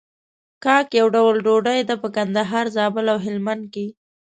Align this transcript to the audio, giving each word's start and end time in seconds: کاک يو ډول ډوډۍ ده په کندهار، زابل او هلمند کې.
کاک 0.63 0.87
يو 0.99 1.07
ډول 1.15 1.35
ډوډۍ 1.45 1.79
ده 1.89 1.95
په 2.01 2.07
کندهار، 2.15 2.65
زابل 2.77 3.05
او 3.13 3.17
هلمند 3.25 3.63
کې. 3.73 3.85